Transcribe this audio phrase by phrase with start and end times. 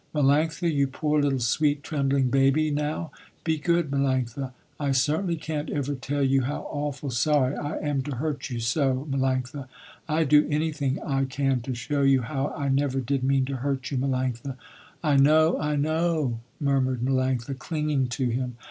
[0.15, 3.11] Melanctha, you poor little, sweet, trembling baby now,
[3.43, 4.51] be good, Melanctha.
[4.79, 9.05] I certainly can't ever tell you how awful sorry I am to hurt you so,
[9.11, 9.67] Melanctha.
[10.09, 13.91] I do anything I can to show you how I never did mean to hurt
[13.91, 14.55] you, Melanctha."
[15.03, 18.55] "I know, I know," murmured Melanctha, clinging to him.